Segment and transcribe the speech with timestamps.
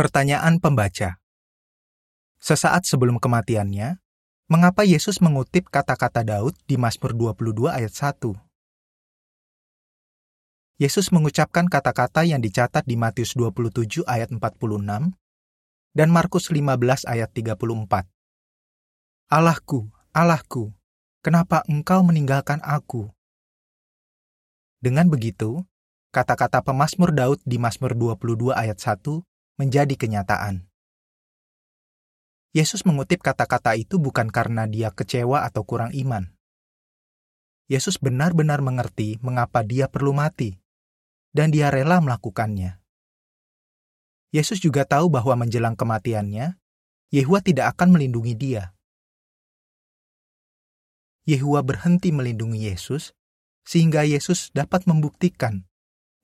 [0.00, 1.20] Pertanyaan pembaca.
[2.40, 4.00] Sesaat sebelum kematiannya,
[4.48, 8.32] mengapa Yesus mengutip kata-kata Daud di Mazmur 22 ayat 1?
[10.80, 14.40] Yesus mengucapkan kata-kata yang dicatat di Matius 27 ayat 46
[15.92, 18.08] dan Markus 15 ayat 34.
[19.28, 19.84] Allahku,
[20.16, 20.72] Allahku,
[21.20, 23.12] kenapa engkau meninggalkan aku?
[24.80, 25.60] Dengan begitu,
[26.08, 29.28] kata-kata pemazmur Daud di Mazmur 22 ayat 1
[29.60, 30.64] menjadi kenyataan.
[32.56, 36.32] Yesus mengutip kata-kata itu bukan karena dia kecewa atau kurang iman.
[37.68, 40.56] Yesus benar-benar mengerti mengapa dia perlu mati,
[41.36, 42.80] dan dia rela melakukannya.
[44.32, 46.58] Yesus juga tahu bahwa menjelang kematiannya,
[47.12, 48.74] Yehua tidak akan melindungi dia.
[51.28, 53.14] Yehua berhenti melindungi Yesus,
[53.62, 55.68] sehingga Yesus dapat membuktikan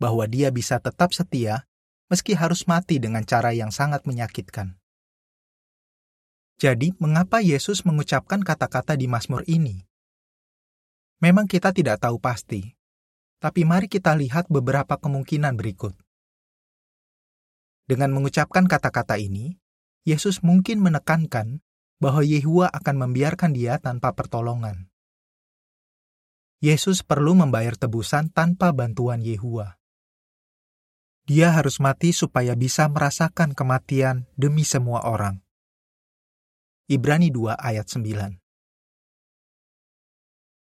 [0.02, 1.70] bahwa dia bisa tetap setia
[2.06, 4.78] meski harus mati dengan cara yang sangat menyakitkan.
[6.56, 9.84] Jadi, mengapa Yesus mengucapkan kata-kata di Mazmur ini?
[11.20, 12.76] Memang kita tidak tahu pasti,
[13.40, 15.92] tapi mari kita lihat beberapa kemungkinan berikut.
[17.86, 19.60] Dengan mengucapkan kata-kata ini,
[20.02, 21.60] Yesus mungkin menekankan
[22.02, 24.88] bahwa Yehua akan membiarkan dia tanpa pertolongan.
[26.64, 29.76] Yesus perlu membayar tebusan tanpa bantuan Yehua.
[31.26, 35.42] Dia harus mati supaya bisa merasakan kematian demi semua orang.
[36.86, 38.38] Ibrani 2 ayat 9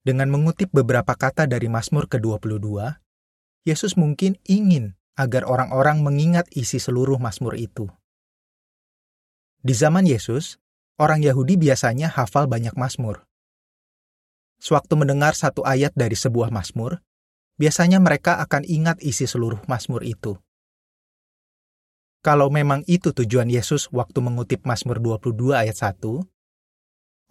[0.07, 2.79] Dengan mengutip beberapa kata dari Mazmur ke-22,
[3.67, 7.91] Yesus mungkin ingin agar orang-orang mengingat isi seluruh Mazmur itu.
[9.67, 10.63] Di zaman Yesus,
[10.95, 13.27] orang Yahudi biasanya hafal banyak Mazmur.
[14.63, 17.03] Sewaktu mendengar satu ayat dari sebuah Mazmur,
[17.59, 20.39] biasanya mereka akan ingat isi seluruh Mazmur itu.
[22.23, 26.23] Kalau memang itu tujuan Yesus waktu mengutip Mazmur 22 ayat 1,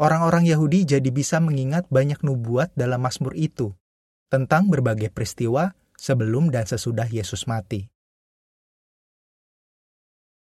[0.03, 3.71] orang-orang Yahudi jadi bisa mengingat banyak nubuat dalam Mazmur itu
[4.27, 7.87] tentang berbagai peristiwa sebelum dan sesudah Yesus mati.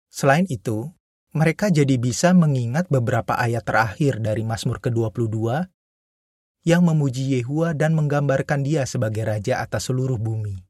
[0.08, 0.88] Selain itu,
[1.36, 5.68] mereka jadi bisa mengingat beberapa ayat terakhir dari Mazmur ke-22
[6.64, 10.64] yang memuji Yehua dan menggambarkan dia sebagai raja atas seluruh bumi.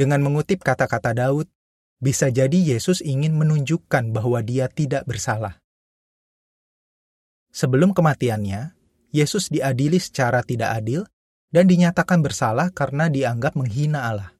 [0.00, 1.44] Dengan mengutip kata-kata Daud,
[2.00, 5.60] bisa jadi Yesus ingin menunjukkan bahwa dia tidak bersalah.
[7.52, 8.72] Sebelum kematiannya,
[9.12, 11.04] Yesus diadili secara tidak adil
[11.52, 14.32] dan dinyatakan bersalah karena dianggap menghina Allah.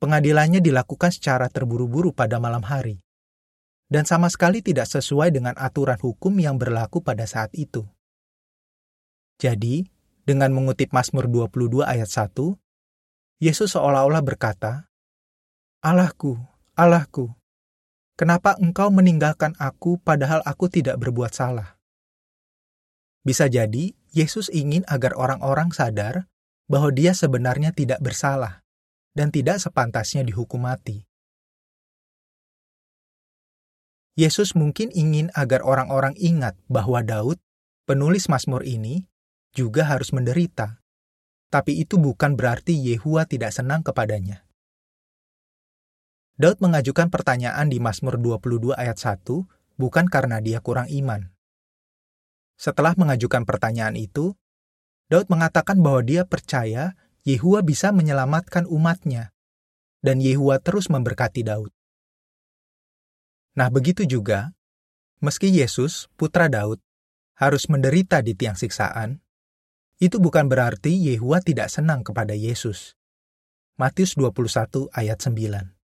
[0.00, 2.98] Pengadilannya dilakukan secara terburu-buru pada malam hari,
[3.92, 7.84] dan sama sekali tidak sesuai dengan aturan hukum yang berlaku pada saat itu.
[9.36, 9.84] Jadi,
[10.24, 12.56] dengan mengutip Mazmur 22 ayat 1,
[13.44, 14.89] Yesus seolah-olah berkata,
[15.80, 16.36] Allahku,
[16.76, 17.32] Allahku,
[18.12, 21.80] kenapa engkau meninggalkan aku padahal aku tidak berbuat salah?
[23.24, 26.28] Bisa jadi Yesus ingin agar orang-orang sadar
[26.68, 28.60] bahwa dia sebenarnya tidak bersalah
[29.16, 31.08] dan tidak sepantasnya dihukum mati.
[34.20, 37.40] Yesus mungkin ingin agar orang-orang ingat bahwa Daud,
[37.88, 39.08] penulis Mazmur ini,
[39.56, 40.84] juga harus menderita.
[41.48, 44.44] Tapi itu bukan berarti Yehua tidak senang kepadanya.
[46.40, 49.28] Daud mengajukan pertanyaan di Mazmur 22 ayat 1
[49.76, 51.28] bukan karena dia kurang iman.
[52.56, 54.32] Setelah mengajukan pertanyaan itu,
[55.12, 56.96] Daud mengatakan bahwa dia percaya
[57.28, 59.36] Yehua bisa menyelamatkan umatnya,
[60.00, 61.76] dan Yehua terus memberkati Daud.
[63.60, 64.56] Nah begitu juga,
[65.20, 66.80] meski Yesus, putra Daud,
[67.36, 69.20] harus menderita di tiang siksaan,
[70.00, 72.96] itu bukan berarti Yehua tidak senang kepada Yesus.
[73.76, 75.79] Matius 21 ayat 9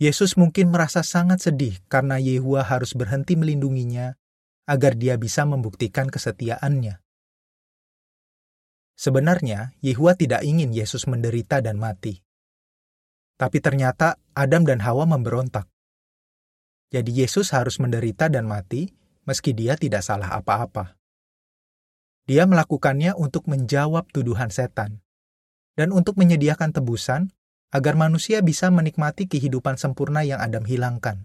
[0.00, 4.16] Yesus mungkin merasa sangat sedih karena Yehua harus berhenti melindunginya
[4.64, 7.02] agar dia bisa membuktikan kesetiaannya.
[8.96, 12.22] Sebenarnya, Yehua tidak ingin Yesus menderita dan mati.
[13.34, 15.66] Tapi ternyata Adam dan Hawa memberontak.
[16.92, 18.92] Jadi Yesus harus menderita dan mati
[19.24, 20.94] meski dia tidak salah apa-apa.
[22.28, 25.02] Dia melakukannya untuk menjawab tuduhan setan
[25.74, 27.34] dan untuk menyediakan tebusan
[27.72, 31.24] agar manusia bisa menikmati kehidupan sempurna yang Adam hilangkan.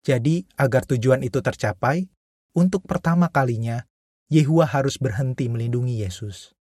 [0.00, 2.08] Jadi, agar tujuan itu tercapai,
[2.56, 3.84] untuk pertama kalinya
[4.32, 6.56] Yehua harus berhenti melindungi Yesus.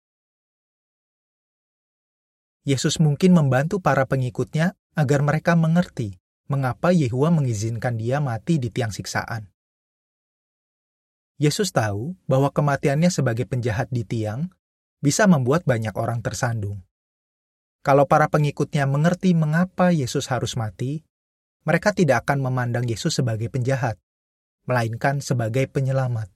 [2.67, 6.19] Yesus mungkin membantu para pengikutnya agar mereka mengerti
[6.49, 9.51] mengapa Yehua mengizinkan dia mati di tiang siksaan.
[11.37, 14.49] Yesus tahu bahwa kematiannya sebagai penjahat di tiang
[15.05, 16.81] bisa membuat banyak orang tersandung.
[17.87, 21.07] Kalau para pengikutnya mengerti mengapa Yesus harus mati,
[21.63, 23.95] mereka tidak akan memandang Yesus sebagai penjahat,
[24.67, 26.27] melainkan sebagai penyelamat.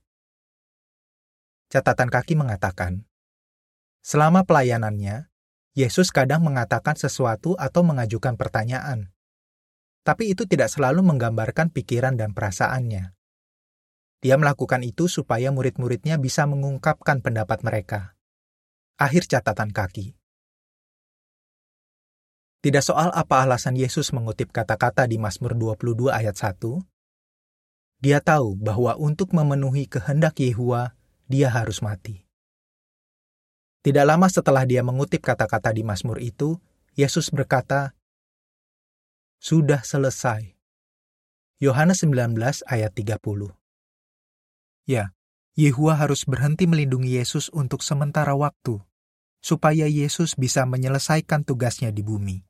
[1.67, 3.03] Catatan kaki mengatakan,
[3.99, 5.27] selama pelayanannya,
[5.75, 9.11] Yesus kadang mengatakan sesuatu atau mengajukan pertanyaan,
[10.07, 13.11] tapi itu tidak selalu menggambarkan pikiran dan perasaannya.
[14.23, 18.15] Dia melakukan itu supaya murid-muridnya bisa mengungkapkan pendapat mereka.
[19.03, 20.20] Akhir catatan kaki.
[22.61, 26.61] Tidak soal apa alasan Yesus mengutip kata-kata di Mazmur 22 ayat 1.
[28.05, 30.93] Dia tahu bahwa untuk memenuhi kehendak Yehua,
[31.25, 32.29] dia harus mati.
[33.81, 36.61] Tidak lama setelah dia mengutip kata-kata di Mazmur itu,
[36.93, 37.97] Yesus berkata,
[39.41, 40.53] Sudah selesai.
[41.65, 42.37] Yohanes 19
[42.69, 43.57] ayat 30
[44.85, 45.17] Ya,
[45.57, 48.85] Yehua harus berhenti melindungi Yesus untuk sementara waktu,
[49.41, 52.50] supaya Yesus bisa menyelesaikan tugasnya di bumi.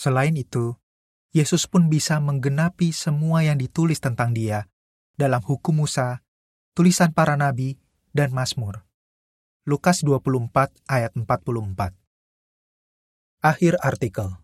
[0.00, 0.80] Selain itu,
[1.36, 4.64] Yesus pun bisa menggenapi semua yang ditulis tentang dia
[5.20, 6.24] dalam hukum Musa,
[6.72, 7.76] tulisan para nabi,
[8.16, 8.88] dan Mazmur.
[9.68, 11.92] Lukas 24 ayat 44
[13.44, 14.40] Akhir artikel